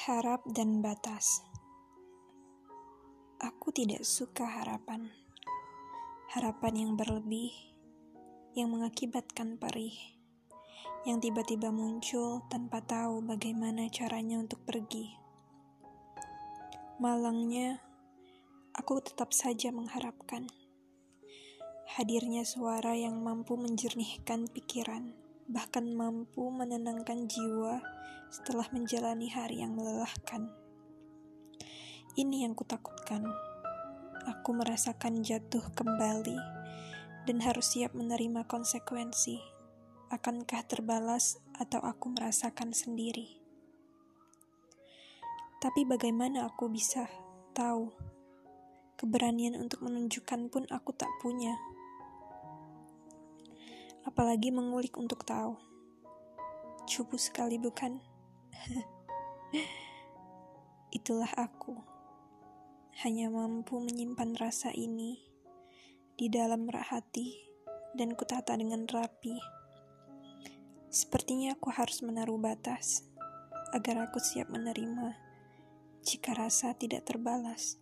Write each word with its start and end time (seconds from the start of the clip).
Harap 0.00 0.40
dan 0.48 0.80
batas. 0.80 1.44
Aku 3.36 3.68
tidak 3.68 4.00
suka 4.00 4.48
harapan. 4.48 5.12
Harapan 6.32 6.72
yang 6.72 6.92
berlebih, 6.96 7.52
yang 8.56 8.72
mengakibatkan 8.72 9.60
perih, 9.60 9.92
yang 11.04 11.20
tiba-tiba 11.20 11.68
muncul 11.68 12.40
tanpa 12.48 12.80
tahu 12.80 13.20
bagaimana 13.20 13.92
caranya 13.92 14.40
untuk 14.40 14.64
pergi. 14.64 15.12
Malangnya, 16.96 17.84
aku 18.72 19.04
tetap 19.04 19.36
saja 19.36 19.68
mengharapkan 19.68 20.48
hadirnya 22.00 22.48
suara 22.48 22.96
yang 22.96 23.20
mampu 23.20 23.52
menjernihkan 23.60 24.48
pikiran, 24.48 25.12
bahkan 25.50 25.90
mampu 25.90 26.46
menenangkan 26.54 27.26
jiwa 27.26 27.82
setelah 28.30 28.70
menjalani 28.70 29.26
hari 29.26 29.66
yang 29.66 29.74
melelahkan. 29.74 30.46
Ini 32.14 32.46
yang 32.46 32.54
kutakutkan. 32.54 33.26
Aku 34.30 34.54
merasakan 34.54 35.26
jatuh 35.26 35.74
kembali 35.74 36.38
dan 37.26 37.42
harus 37.42 37.74
siap 37.74 37.98
menerima 37.98 38.46
konsekuensi. 38.46 39.42
Akankah 40.10 40.62
terbalas 40.66 41.42
atau 41.58 41.82
aku 41.82 42.14
merasakan 42.14 42.70
sendiri? 42.70 43.40
Tapi 45.58 45.86
bagaimana 45.86 46.46
aku 46.46 46.70
bisa 46.70 47.10
tahu? 47.52 47.90
Keberanian 48.98 49.56
untuk 49.56 49.80
menunjukkan 49.80 50.52
pun 50.52 50.68
aku 50.68 50.92
tak 50.92 51.08
punya 51.24 51.56
apalagi 54.10 54.50
mengulik 54.50 54.98
untuk 54.98 55.22
tahu. 55.22 55.54
Cupu 56.90 57.14
sekali, 57.14 57.62
bukan? 57.62 58.02
Itulah 60.98 61.30
aku, 61.38 61.78
hanya 63.06 63.30
mampu 63.30 63.78
menyimpan 63.78 64.34
rasa 64.34 64.74
ini 64.74 65.22
di 66.18 66.26
dalam 66.26 66.66
rak 66.66 66.90
hati 66.90 67.38
dan 67.94 68.18
kutata 68.18 68.58
dengan 68.58 68.90
rapi. 68.90 69.38
Sepertinya 70.90 71.54
aku 71.54 71.70
harus 71.70 72.02
menaruh 72.02 72.34
batas 72.42 73.06
agar 73.70 74.10
aku 74.10 74.18
siap 74.18 74.50
menerima 74.50 75.14
jika 76.02 76.34
rasa 76.34 76.74
tidak 76.74 77.06
terbalas. 77.06 77.78